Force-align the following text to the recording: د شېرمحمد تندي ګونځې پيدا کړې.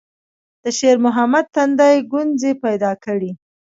د 0.63 0.65
شېرمحمد 0.77 1.45
تندي 1.55 1.95
ګونځې 2.11 2.51
پيدا 2.63 2.91
کړې. 3.03 3.31